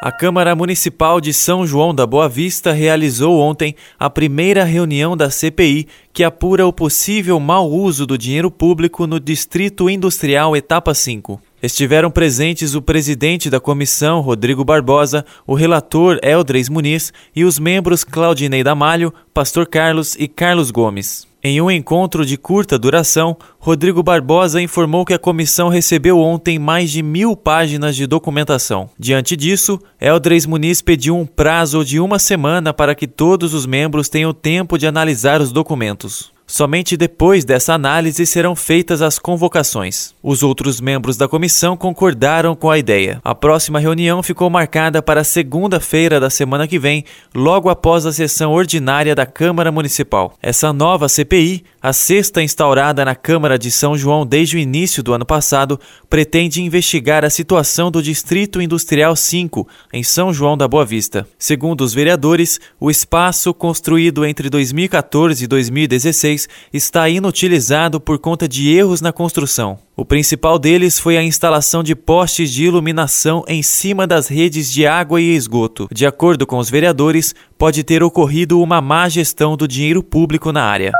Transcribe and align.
A 0.00 0.12
Câmara 0.12 0.54
Municipal 0.54 1.20
de 1.20 1.34
São 1.34 1.66
João 1.66 1.92
da 1.92 2.06
Boa 2.06 2.28
Vista 2.28 2.70
realizou 2.70 3.40
ontem 3.40 3.74
a 3.98 4.08
primeira 4.08 4.62
reunião 4.62 5.16
da 5.16 5.28
CPI 5.28 5.88
que 6.12 6.22
apura 6.22 6.64
o 6.64 6.72
possível 6.72 7.40
mau 7.40 7.68
uso 7.68 8.06
do 8.06 8.16
dinheiro 8.16 8.48
público 8.48 9.08
no 9.08 9.18
Distrito 9.18 9.90
Industrial 9.90 10.56
Etapa 10.56 10.94
5. 10.94 11.40
Estiveram 11.60 12.12
presentes 12.12 12.76
o 12.76 12.80
presidente 12.80 13.50
da 13.50 13.58
comissão, 13.58 14.20
Rodrigo 14.20 14.64
Barbosa, 14.64 15.24
o 15.44 15.54
relator 15.54 16.20
Eldres 16.22 16.68
Muniz 16.68 17.12
e 17.34 17.44
os 17.44 17.58
membros 17.58 18.04
Claudinei 18.04 18.62
Damalho, 18.62 19.12
Pastor 19.34 19.66
Carlos 19.66 20.14
e 20.16 20.28
Carlos 20.28 20.70
Gomes. 20.70 21.27
Em 21.42 21.60
um 21.60 21.70
encontro 21.70 22.26
de 22.26 22.36
curta 22.36 22.76
duração, 22.76 23.36
Rodrigo 23.60 24.02
Barbosa 24.02 24.60
informou 24.60 25.04
que 25.04 25.14
a 25.14 25.18
comissão 25.20 25.68
recebeu 25.68 26.18
ontem 26.18 26.58
mais 26.58 26.90
de 26.90 27.00
mil 27.00 27.36
páginas 27.36 27.94
de 27.94 28.08
documentação. 28.08 28.90
Diante 28.98 29.36
disso, 29.36 29.78
Eldres 30.00 30.46
Muniz 30.46 30.82
pediu 30.82 31.16
um 31.16 31.24
prazo 31.24 31.84
de 31.84 32.00
uma 32.00 32.18
semana 32.18 32.74
para 32.74 32.92
que 32.92 33.06
todos 33.06 33.54
os 33.54 33.66
membros 33.66 34.08
tenham 34.08 34.34
tempo 34.34 34.76
de 34.76 34.88
analisar 34.88 35.40
os 35.40 35.52
documentos. 35.52 36.32
Somente 36.50 36.96
depois 36.96 37.44
dessa 37.44 37.74
análise 37.74 38.24
serão 38.24 38.56
feitas 38.56 39.02
as 39.02 39.18
convocações. 39.18 40.14
Os 40.22 40.42
outros 40.42 40.80
membros 40.80 41.18
da 41.18 41.28
comissão 41.28 41.76
concordaram 41.76 42.56
com 42.56 42.70
a 42.70 42.78
ideia. 42.78 43.20
A 43.22 43.34
próxima 43.34 43.78
reunião 43.78 44.22
ficou 44.22 44.48
marcada 44.48 45.02
para 45.02 45.22
segunda-feira 45.22 46.18
da 46.18 46.30
semana 46.30 46.66
que 46.66 46.78
vem, 46.78 47.04
logo 47.34 47.68
após 47.68 48.06
a 48.06 48.12
sessão 48.14 48.50
ordinária 48.50 49.14
da 49.14 49.26
Câmara 49.26 49.70
Municipal. 49.70 50.32
Essa 50.40 50.72
nova 50.72 51.06
CPI, 51.06 51.64
a 51.80 51.92
sexta 51.92 52.42
instaurada 52.42 53.04
na 53.04 53.14
Câmara 53.14 53.58
de 53.58 53.70
São 53.70 53.96
João 53.96 54.26
desde 54.26 54.56
o 54.56 54.58
início 54.58 55.02
do 55.02 55.12
ano 55.12 55.24
passado, 55.24 55.78
pretende 56.10 56.60
investigar 56.60 57.24
a 57.24 57.30
situação 57.30 57.90
do 57.90 58.02
Distrito 58.02 58.60
Industrial 58.60 59.14
5, 59.14 59.66
em 59.92 60.02
São 60.02 60.32
João 60.32 60.56
da 60.56 60.66
Boa 60.66 60.84
Vista. 60.84 61.26
Segundo 61.38 61.82
os 61.82 61.94
vereadores, 61.94 62.58
o 62.80 62.90
espaço 62.90 63.54
construído 63.54 64.24
entre 64.24 64.50
2014 64.50 65.44
e 65.44 65.46
2016 65.46 66.48
está 66.72 67.08
inutilizado 67.08 68.00
por 68.00 68.18
conta 68.18 68.48
de 68.48 68.68
erros 68.68 69.00
na 69.00 69.12
construção. 69.12 69.78
O 69.96 70.04
principal 70.04 70.58
deles 70.58 70.98
foi 70.98 71.16
a 71.16 71.22
instalação 71.22 71.82
de 71.82 71.94
postes 71.94 72.52
de 72.52 72.64
iluminação 72.64 73.44
em 73.48 73.62
cima 73.62 74.06
das 74.06 74.28
redes 74.28 74.70
de 74.72 74.86
água 74.86 75.20
e 75.20 75.34
esgoto. 75.34 75.88
De 75.92 76.06
acordo 76.06 76.46
com 76.46 76.58
os 76.58 76.70
vereadores, 76.70 77.34
pode 77.56 77.82
ter 77.82 78.02
ocorrido 78.02 78.60
uma 78.60 78.80
má 78.80 79.08
gestão 79.08 79.56
do 79.56 79.66
dinheiro 79.66 80.02
público 80.02 80.52
na 80.52 80.62
área. 80.62 80.92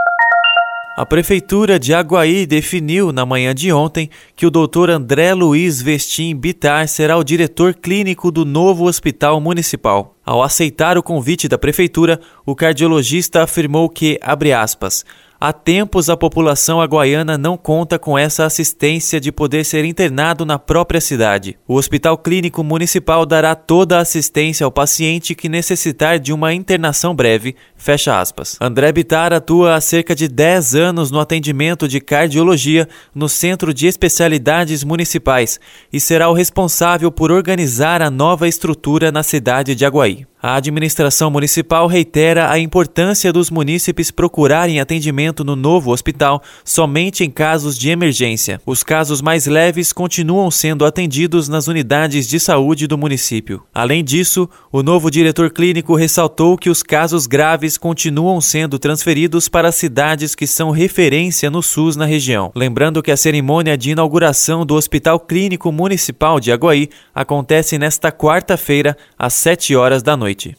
A 0.98 1.06
Prefeitura 1.06 1.78
de 1.78 1.94
Aguaí 1.94 2.44
definiu 2.44 3.12
na 3.12 3.24
manhã 3.24 3.54
de 3.54 3.72
ontem 3.72 4.10
que 4.34 4.44
o 4.44 4.50
Dr. 4.50 4.90
André 4.90 5.32
Luiz 5.32 5.80
Vestim 5.80 6.34
Bitar 6.34 6.88
será 6.88 7.16
o 7.16 7.22
diretor 7.22 7.72
clínico 7.72 8.32
do 8.32 8.44
novo 8.44 8.84
Hospital 8.86 9.40
Municipal. 9.40 10.16
Ao 10.26 10.42
aceitar 10.42 10.98
o 10.98 11.02
convite 11.02 11.46
da 11.46 11.56
Prefeitura, 11.56 12.20
o 12.44 12.52
cardiologista 12.52 13.44
afirmou 13.44 13.88
que, 13.88 14.18
abre 14.20 14.52
aspas, 14.52 15.04
Há 15.40 15.52
tempos 15.52 16.10
a 16.10 16.16
população 16.16 16.80
aguaiana 16.80 17.38
não 17.38 17.56
conta 17.56 17.96
com 17.96 18.18
essa 18.18 18.44
assistência 18.44 19.20
de 19.20 19.30
poder 19.30 19.64
ser 19.64 19.84
internado 19.84 20.44
na 20.44 20.58
própria 20.58 21.00
cidade. 21.00 21.56
O 21.64 21.76
Hospital 21.76 22.18
Clínico 22.18 22.64
Municipal 22.64 23.24
dará 23.24 23.54
toda 23.54 23.98
a 23.98 24.00
assistência 24.00 24.64
ao 24.64 24.72
paciente 24.72 25.36
que 25.36 25.48
necessitar 25.48 26.18
de 26.18 26.32
uma 26.32 26.52
internação 26.52 27.14
breve. 27.14 27.54
Fecha 27.76 28.20
aspas. 28.20 28.56
André 28.60 28.90
Bitar 28.90 29.32
atua 29.32 29.76
há 29.76 29.80
cerca 29.80 30.12
de 30.12 30.26
10 30.26 30.74
anos 30.74 31.12
no 31.12 31.20
atendimento 31.20 31.86
de 31.86 32.00
cardiologia 32.00 32.88
no 33.14 33.28
Centro 33.28 33.72
de 33.72 33.86
Especialidades 33.86 34.82
Municipais 34.82 35.60
e 35.92 36.00
será 36.00 36.28
o 36.28 36.34
responsável 36.34 37.12
por 37.12 37.30
organizar 37.30 38.02
a 38.02 38.10
nova 38.10 38.48
estrutura 38.48 39.12
na 39.12 39.22
cidade 39.22 39.76
de 39.76 39.84
Aguaí. 39.84 40.26
A 40.40 40.54
administração 40.54 41.32
municipal 41.32 41.88
reitera 41.88 42.48
a 42.48 42.60
importância 42.60 43.32
dos 43.32 43.50
munícipes 43.50 44.12
procurarem 44.12 44.78
atendimento 44.78 45.42
no 45.42 45.56
novo 45.56 45.90
hospital 45.90 46.40
somente 46.64 47.24
em 47.24 47.30
casos 47.30 47.76
de 47.76 47.90
emergência. 47.90 48.60
Os 48.64 48.84
casos 48.84 49.20
mais 49.20 49.46
leves 49.46 49.92
continuam 49.92 50.48
sendo 50.48 50.84
atendidos 50.84 51.48
nas 51.48 51.66
unidades 51.66 52.28
de 52.28 52.38
saúde 52.38 52.86
do 52.86 52.96
município. 52.96 53.64
Além 53.74 54.04
disso, 54.04 54.48
o 54.70 54.80
novo 54.80 55.10
diretor 55.10 55.50
clínico 55.50 55.96
ressaltou 55.96 56.56
que 56.56 56.70
os 56.70 56.84
casos 56.84 57.26
graves 57.26 57.76
continuam 57.76 58.40
sendo 58.40 58.78
transferidos 58.78 59.48
para 59.48 59.72
cidades 59.72 60.36
que 60.36 60.46
são 60.46 60.70
referência 60.70 61.50
no 61.50 61.64
SUS 61.64 61.96
na 61.96 62.04
região. 62.04 62.52
Lembrando 62.54 63.02
que 63.02 63.10
a 63.10 63.16
cerimônia 63.16 63.76
de 63.76 63.90
inauguração 63.90 64.64
do 64.64 64.76
Hospital 64.76 65.18
Clínico 65.18 65.72
Municipal 65.72 66.38
de 66.38 66.52
Aguaí 66.52 66.88
acontece 67.12 67.76
nesta 67.76 68.12
quarta-feira, 68.12 68.96
às 69.18 69.34
7 69.34 69.74
horas 69.74 70.00
da 70.00 70.16
noite 70.16 70.27
noite. 70.28 70.54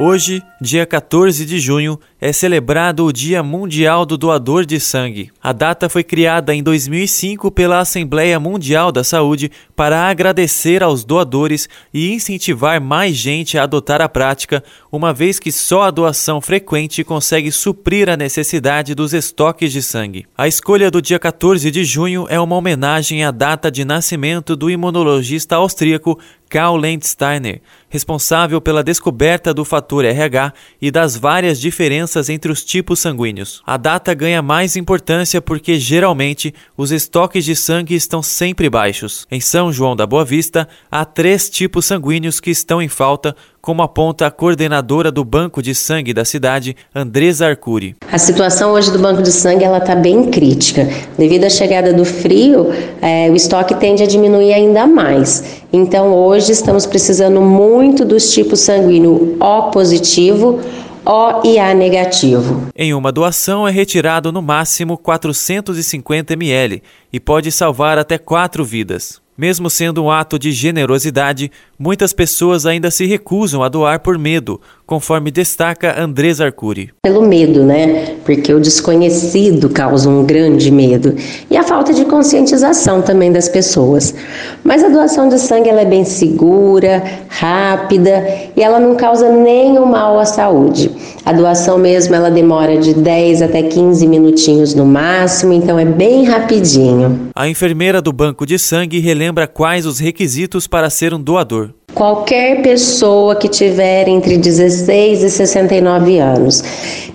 Hoje, 0.00 0.42
dia 0.60 0.84
14 0.84 1.46
de 1.46 1.60
junho, 1.60 2.00
é 2.20 2.32
celebrado 2.32 3.04
o 3.04 3.12
Dia 3.12 3.44
Mundial 3.44 4.04
do 4.04 4.18
Doador 4.18 4.66
de 4.66 4.80
Sangue. 4.80 5.30
A 5.40 5.52
data 5.52 5.88
foi 5.88 6.02
criada 6.02 6.52
em 6.52 6.64
2005 6.64 7.48
pela 7.52 7.78
Assembleia 7.78 8.40
Mundial 8.40 8.90
da 8.90 9.04
Saúde 9.04 9.52
para 9.76 10.08
agradecer 10.08 10.82
aos 10.82 11.04
doadores 11.04 11.68
e 11.92 12.12
incentivar 12.12 12.80
mais 12.80 13.16
gente 13.16 13.58
a 13.58 13.64
adotar 13.64 14.00
a 14.00 14.08
prática, 14.08 14.62
uma 14.90 15.12
vez 15.12 15.38
que 15.38 15.50
só 15.50 15.82
a 15.82 15.90
doação 15.90 16.40
frequente 16.40 17.02
consegue 17.02 17.50
suprir 17.50 18.08
a 18.08 18.16
necessidade 18.16 18.94
dos 18.94 19.12
estoques 19.12 19.72
de 19.72 19.82
sangue. 19.82 20.26
A 20.36 20.46
escolha 20.46 20.90
do 20.90 21.02
dia 21.02 21.18
14 21.18 21.70
de 21.70 21.84
junho 21.84 22.26
é 22.28 22.38
uma 22.38 22.56
homenagem 22.56 23.24
à 23.24 23.30
data 23.30 23.70
de 23.70 23.84
nascimento 23.84 24.54
do 24.54 24.70
imunologista 24.70 25.56
austríaco 25.56 26.18
Karl 26.48 26.76
Landsteiner, 26.76 27.60
responsável 27.88 28.60
pela 28.60 28.84
descoberta 28.84 29.52
do 29.52 29.64
fator 29.64 30.04
RH 30.04 30.52
e 30.80 30.88
das 30.88 31.16
várias 31.16 31.60
diferenças 31.60 32.28
entre 32.28 32.52
os 32.52 32.64
tipos 32.64 33.00
sanguíneos. 33.00 33.60
A 33.66 33.76
data 33.76 34.14
ganha 34.14 34.40
mais 34.40 34.76
importância 34.76 35.42
porque 35.42 35.80
geralmente 35.80 36.54
os 36.76 36.92
estoques 36.92 37.44
de 37.44 37.56
sangue 37.56 37.96
estão 37.96 38.22
sempre 38.22 38.70
baixos. 38.70 39.26
Em 39.30 39.40
São 39.40 39.63
João 39.72 39.96
da 39.96 40.06
Boa 40.06 40.24
Vista, 40.24 40.68
há 40.90 41.04
três 41.04 41.48
tipos 41.48 41.84
sanguíneos 41.86 42.40
que 42.40 42.50
estão 42.50 42.80
em 42.80 42.88
falta, 42.88 43.34
como 43.60 43.82
aponta 43.82 44.26
a 44.26 44.30
coordenadora 44.30 45.10
do 45.10 45.24
Banco 45.24 45.62
de 45.62 45.74
Sangue 45.74 46.12
da 46.12 46.24
cidade, 46.24 46.76
Andresa 46.94 47.46
Arcuri. 47.46 47.96
A 48.12 48.18
situação 48.18 48.72
hoje 48.72 48.92
do 48.92 48.98
Banco 48.98 49.22
de 49.22 49.32
Sangue 49.32 49.64
ela 49.64 49.78
está 49.78 49.94
bem 49.94 50.30
crítica. 50.30 50.88
Devido 51.16 51.44
à 51.44 51.50
chegada 51.50 51.92
do 51.92 52.04
frio, 52.04 52.68
é, 53.00 53.30
o 53.30 53.34
estoque 53.34 53.74
tende 53.74 54.02
a 54.02 54.06
diminuir 54.06 54.52
ainda 54.52 54.86
mais. 54.86 55.62
Então, 55.72 56.14
hoje 56.14 56.52
estamos 56.52 56.86
precisando 56.86 57.40
muito 57.40 58.04
dos 58.04 58.32
tipos 58.32 58.60
sanguíneo 58.60 59.36
O 59.40 59.70
positivo, 59.70 60.60
O 61.04 61.46
e 61.46 61.58
A 61.58 61.74
negativo. 61.74 62.68
Em 62.76 62.94
uma 62.94 63.10
doação 63.10 63.66
é 63.66 63.70
retirado 63.70 64.30
no 64.30 64.42
máximo 64.42 64.96
450 64.98 66.34
ml 66.34 66.82
e 67.12 67.18
pode 67.18 67.50
salvar 67.50 67.98
até 67.98 68.18
quatro 68.18 68.64
vidas. 68.64 69.23
Mesmo 69.36 69.68
sendo 69.68 70.04
um 70.04 70.10
ato 70.12 70.38
de 70.38 70.52
generosidade, 70.52 71.50
muitas 71.76 72.12
pessoas 72.12 72.66
ainda 72.66 72.88
se 72.88 73.04
recusam 73.04 73.64
a 73.64 73.68
doar 73.68 73.98
por 73.98 74.16
medo, 74.16 74.60
conforme 74.86 75.28
destaca 75.28 76.00
Andrés 76.00 76.40
Arcuri. 76.40 76.90
Pelo 77.02 77.20
medo, 77.20 77.64
né? 77.64 78.14
Porque 78.24 78.54
o 78.54 78.60
desconhecido 78.60 79.68
causa 79.68 80.08
um 80.08 80.24
grande 80.24 80.70
medo 80.70 81.16
e 81.50 81.56
a 81.56 81.64
falta 81.64 81.92
de 81.92 82.04
conscientização 82.04 83.02
também 83.02 83.32
das 83.32 83.48
pessoas. 83.48 84.14
Mas 84.62 84.84
a 84.84 84.88
doação 84.88 85.28
de 85.28 85.38
sangue 85.40 85.68
ela 85.68 85.80
é 85.80 85.84
bem 85.84 86.04
segura, 86.04 87.02
rápida 87.28 88.24
e 88.56 88.62
ela 88.62 88.78
não 88.78 88.94
causa 88.94 89.28
nenhum 89.30 89.86
mal 89.86 90.16
à 90.16 90.24
saúde. 90.24 90.92
A 91.26 91.32
doação 91.32 91.76
mesmo 91.78 92.14
ela 92.14 92.30
demora 92.30 92.76
de 92.76 92.94
10 92.94 93.42
até 93.42 93.62
15 93.62 94.06
minutinhos 94.06 94.74
no 94.74 94.84
máximo, 94.84 95.54
então 95.54 95.76
é 95.78 95.84
bem 95.84 96.24
rapidinho. 96.24 97.30
A 97.36 97.48
enfermeira 97.48 98.00
do 98.00 98.12
banco 98.12 98.46
de 98.46 98.56
sangue 98.56 99.00
relembra 99.00 99.48
quais 99.48 99.86
os 99.86 99.98
requisitos 99.98 100.68
para 100.68 100.88
ser 100.88 101.12
um 101.12 101.20
doador. 101.20 101.70
Qualquer 101.92 102.62
pessoa 102.62 103.34
que 103.34 103.48
tiver 103.48 104.06
entre 104.06 104.36
16 104.36 105.24
e 105.24 105.30
69 105.30 106.18
anos 106.18 106.62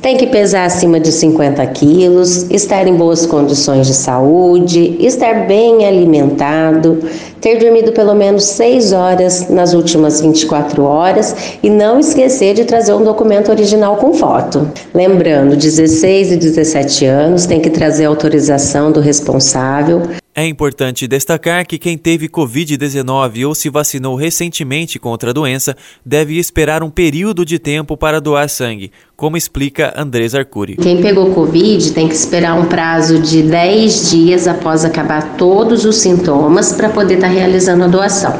tem 0.01 0.16
que 0.16 0.28
pesar 0.28 0.66
acima 0.66 1.00
de 1.00 1.12
50 1.12 1.66
quilos, 1.68 2.50
estar 2.50 2.88
em 2.88 2.96
boas 2.96 3.25
condições 3.25 3.88
de 3.88 3.94
saúde, 3.94 4.96
estar 5.00 5.46
bem 5.46 5.86
alimentado, 5.86 7.00
ter 7.42 7.57
dormido 7.57 7.92
pelo 7.92 8.13
menos 8.13 8.46
6 8.46 8.94
horas 8.94 9.50
nas 9.50 9.74
últimas 9.74 10.22
24 10.22 10.84
horas 10.84 11.36
e 11.62 11.69
não 11.69 12.00
esquecer 12.00 12.54
de 12.54 12.66
trazer 12.66 12.94
um 12.94 13.04
documento 13.04 13.50
original 13.50 13.98
com 13.98 14.13
foto. 14.13 14.69
Lembrando, 14.94 15.56
16 15.56 16.31
e 16.31 16.38
17 16.38 17.06
anos 17.06 17.45
tem 17.45 17.60
que 17.60 17.69
trazer 17.69 18.06
autorização 18.06 18.92
do 18.92 19.00
responsável. 19.00 20.04
É 20.40 20.46
importante 20.46 21.06
destacar 21.06 21.68
que 21.68 21.78
quem 21.78 21.98
teve 21.98 22.30
Covid-19 22.30 23.46
ou 23.46 23.54
se 23.54 23.70
vacinou 23.70 24.16
recentemente 24.16 24.98
contra 24.98 25.32
a 25.32 25.34
doença 25.34 25.76
deve 26.06 26.40
esperar 26.40 26.82
um 26.82 26.90
período 26.90 27.44
de 27.44 27.60
tempo 27.60 27.98
para 27.98 28.22
doar 28.22 28.48
sangue, 28.48 28.90
como 29.18 29.36
explica 29.36 29.94
Andrés 29.98 30.34
Arcuri. 30.34 30.78
Quem 30.78 31.02
pegou 31.02 31.34
Covid 31.34 31.92
tem 31.92 32.08
que 32.08 32.16
esperar 32.16 32.58
um 32.58 32.68
prazo 32.68 33.20
de 33.20 33.42
10 33.42 34.12
dias 34.12 34.48
após 34.48 34.86
acabar 34.86 35.36
todos 35.36 35.84
os 35.84 35.98
sintomas 35.98 36.72
para 36.72 36.88
poder 36.88 37.16
estar 37.16 37.28
tá 37.28 37.34
realizando 37.34 37.84
a 37.84 37.88
doação. 37.88 38.32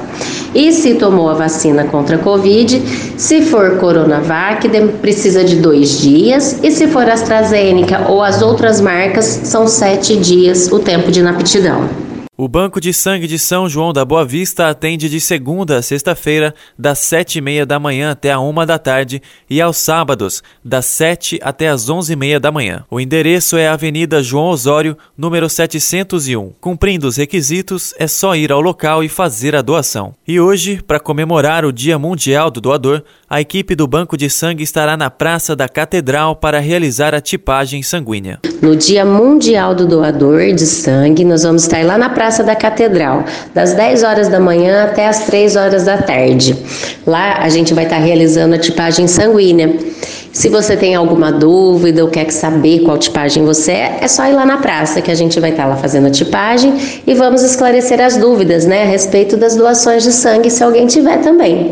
E 0.54 0.72
se 0.72 0.96
tomou 0.96 1.30
a 1.30 1.34
vacina 1.36 1.84
contra 1.84 2.16
a 2.16 2.19
Covid, 2.19 2.81
se 3.18 3.44
for 3.44 3.78
Coronavac, 3.78 4.68
precisa 5.01 5.44
de 5.44 5.57
dois 5.57 6.00
dias, 6.00 6.60
e 6.63 6.72
se 6.72 6.88
for 6.88 7.07
AstraZeneca 7.07 8.07
ou 8.10 8.24
as 8.24 8.42
outras 8.42 8.81
marcas, 8.81 9.25
são 9.44 9.68
sete 9.68 10.16
dias 10.16 10.72
o 10.72 10.80
tempo 10.80 11.12
de 11.12 11.19
inaptidão. 11.19 12.08
O 12.41 12.47
Banco 12.47 12.80
de 12.80 12.94
Sangue 12.94 13.27
de 13.27 13.38
São 13.38 13.68
João 13.68 13.91
da 13.91 14.06
Boa 14.06 14.24
Vista 14.24 14.69
atende 14.69 15.09
de 15.09 15.19
segunda 15.19 15.77
a 15.77 15.81
sexta-feira, 15.81 16.56
das 16.77 17.00
sete 17.00 17.39
e 17.39 17.41
meia 17.41 17.65
da 17.65 17.77
manhã 17.77 18.12
até 18.12 18.31
a 18.31 18.39
uma 18.39 18.65
da 18.65 18.80
tarde, 18.80 19.21
e 19.50 19.59
aos 19.59 19.75
sábados, 19.75 20.41
das 20.63 20.86
sete 20.86 21.38
até 21.44 21.68
as 21.68 21.89
onze 21.89 22.13
e 22.13 22.15
meia 22.15 22.39
da 22.39 22.50
manhã. 22.50 22.86
O 22.89 22.97
endereço 22.97 23.57
é 23.57 23.68
Avenida 23.68 24.24
João 24.24 24.45
Osório, 24.45 24.97
número 25.18 25.50
701. 25.50 26.53
Cumprindo 26.62 27.09
os 27.09 27.18
requisitos, 27.18 27.94
é 28.00 28.07
só 28.07 28.38
ir 28.38 28.53
ao 28.53 28.62
local 28.62 29.03
e 29.03 29.09
fazer 29.09 29.53
a 29.53 29.62
doação. 29.62 30.15
E 30.25 30.39
hoje, 30.39 30.81
para 30.81 30.97
comemorar 30.97 31.65
o 31.65 31.74
Dia 31.74 32.00
Mundial 32.00 32.50
do 32.50 32.62
Doador, 32.62 33.03
a 33.30 33.41
equipe 33.41 33.75
do 33.75 33.86
Banco 33.86 34.15
de 34.15 34.30
Sangue 34.30 34.63
estará 34.63 34.95
na 34.95 35.09
Praça 35.09 35.57
da 35.57 35.68
Catedral 35.68 36.38
para 36.38 36.59
realizar 36.59 37.13
a 37.13 37.19
tipagem 37.19 37.83
sanguínea. 37.83 38.39
No 38.61 38.75
Dia 38.75 39.06
Mundial 39.06 39.73
do 39.73 39.88
Doador 39.88 40.53
de 40.53 40.65
Sangue, 40.65 41.23
nós 41.23 41.44
vamos 41.44 41.63
estar 41.63 41.85
lá 41.85 41.97
na 41.97 42.09
Praça 42.09 42.44
da 42.44 42.56
Catedral, 42.56 43.23
das 43.53 43.73
10 43.73 44.03
horas 44.03 44.27
da 44.27 44.38
manhã 44.38 44.83
até 44.83 45.07
as 45.07 45.19
3 45.19 45.56
horas 45.56 45.85
da 45.85 45.97
tarde. 45.97 46.57
Lá 47.07 47.38
a 47.41 47.47
gente 47.47 47.73
vai 47.73 47.85
estar 47.85 48.00
realizando 48.00 48.56
a 48.56 48.57
tipagem 48.57 49.07
sanguínea. 49.07 49.73
Se 50.33 50.50
você 50.50 50.75
tem 50.75 50.94
alguma 50.94 51.31
dúvida 51.31 52.03
ou 52.03 52.09
quer 52.09 52.29
saber 52.31 52.81
qual 52.81 52.97
tipagem 52.97 53.45
você 53.45 53.71
é, 53.71 54.00
é 54.01 54.07
só 54.09 54.25
ir 54.27 54.33
lá 54.33 54.45
na 54.45 54.57
praça 54.57 55.01
que 55.01 55.09
a 55.09 55.15
gente 55.15 55.39
vai 55.39 55.51
estar 55.51 55.65
lá 55.65 55.77
fazendo 55.77 56.07
a 56.07 56.12
tipagem 56.12 56.73
e 57.07 57.13
vamos 57.13 57.41
esclarecer 57.41 58.01
as 58.01 58.17
dúvidas, 58.17 58.65
né, 58.65 58.83
a 58.83 58.85
respeito 58.85 59.38
das 59.38 59.55
doações 59.55 60.03
de 60.03 60.12
sangue, 60.12 60.50
se 60.50 60.63
alguém 60.63 60.85
tiver 60.85 61.17
também. 61.19 61.71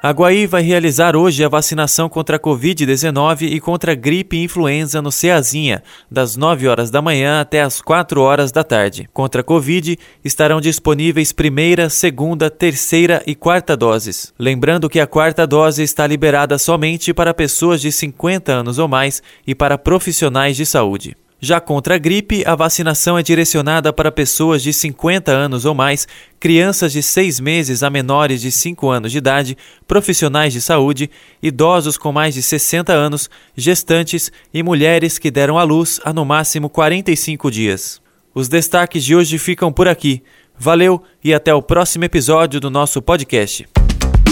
A 0.00 0.12
Guaí 0.12 0.46
vai 0.46 0.62
realizar 0.62 1.16
hoje 1.16 1.42
a 1.42 1.48
vacinação 1.48 2.08
contra 2.08 2.36
a 2.36 2.38
Covid-19 2.38 3.50
e 3.50 3.58
contra 3.58 3.90
a 3.90 3.94
gripe 3.96 4.36
e 4.36 4.44
influenza 4.44 5.02
no 5.02 5.10
Ceazinha, 5.10 5.82
das 6.08 6.36
9 6.36 6.68
horas 6.68 6.88
da 6.88 7.02
manhã 7.02 7.40
até 7.40 7.62
as 7.62 7.82
4 7.82 8.20
horas 8.20 8.52
da 8.52 8.62
tarde. 8.62 9.08
Contra 9.12 9.40
a 9.40 9.44
Covid 9.44 9.98
estarão 10.24 10.60
disponíveis 10.60 11.32
primeira, 11.32 11.90
segunda, 11.90 12.48
terceira 12.48 13.24
e 13.26 13.34
quarta 13.34 13.76
doses. 13.76 14.32
Lembrando 14.38 14.88
que 14.88 15.00
a 15.00 15.06
quarta 15.06 15.44
dose 15.44 15.82
está 15.82 16.06
liberada 16.06 16.58
somente 16.58 17.12
para 17.12 17.34
pessoas 17.34 17.80
de 17.80 17.90
50 17.90 18.52
anos 18.52 18.78
ou 18.78 18.86
mais 18.86 19.20
e 19.44 19.52
para 19.52 19.76
profissionais 19.76 20.56
de 20.56 20.64
saúde. 20.64 21.16
Já 21.40 21.60
contra 21.60 21.94
a 21.94 21.98
gripe, 21.98 22.42
a 22.44 22.56
vacinação 22.56 23.16
é 23.16 23.22
direcionada 23.22 23.92
para 23.92 24.10
pessoas 24.10 24.60
de 24.60 24.72
50 24.72 25.30
anos 25.30 25.64
ou 25.64 25.72
mais, 25.72 26.08
crianças 26.40 26.92
de 26.92 27.00
6 27.00 27.38
meses 27.38 27.84
a 27.84 27.88
menores 27.88 28.40
de 28.40 28.50
5 28.50 28.90
anos 28.90 29.12
de 29.12 29.18
idade, 29.18 29.56
profissionais 29.86 30.52
de 30.52 30.60
saúde, 30.60 31.08
idosos 31.40 31.96
com 31.96 32.10
mais 32.10 32.34
de 32.34 32.42
60 32.42 32.92
anos, 32.92 33.30
gestantes 33.56 34.32
e 34.52 34.64
mulheres 34.64 35.16
que 35.16 35.30
deram 35.30 35.56
à 35.56 35.62
luz 35.62 36.00
há 36.04 36.12
no 36.12 36.24
máximo 36.24 36.68
45 36.68 37.50
dias. 37.52 38.00
Os 38.34 38.48
destaques 38.48 39.04
de 39.04 39.14
hoje 39.14 39.38
ficam 39.38 39.72
por 39.72 39.86
aqui. 39.86 40.22
Valeu 40.58 41.00
e 41.22 41.32
até 41.32 41.54
o 41.54 41.62
próximo 41.62 42.04
episódio 42.04 42.58
do 42.58 42.68
nosso 42.68 43.00
podcast. 43.00 43.64